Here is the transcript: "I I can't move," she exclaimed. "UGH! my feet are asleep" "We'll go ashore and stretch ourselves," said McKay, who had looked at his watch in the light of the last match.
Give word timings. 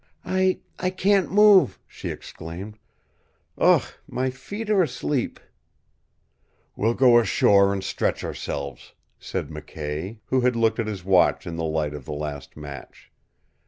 "I 0.25 0.61
I 0.79 0.89
can't 0.89 1.31
move," 1.31 1.77
she 1.87 2.09
exclaimed. 2.09 2.79
"UGH! 3.59 3.83
my 4.07 4.31
feet 4.31 4.71
are 4.71 4.81
asleep" 4.81 5.39
"We'll 6.75 6.95
go 6.95 7.19
ashore 7.19 7.71
and 7.71 7.83
stretch 7.83 8.23
ourselves," 8.23 8.93
said 9.19 9.49
McKay, 9.49 10.17
who 10.25 10.41
had 10.41 10.55
looked 10.55 10.79
at 10.79 10.87
his 10.87 11.05
watch 11.05 11.45
in 11.45 11.55
the 11.55 11.65
light 11.65 11.93
of 11.93 12.05
the 12.05 12.13
last 12.13 12.57
match. 12.57 13.11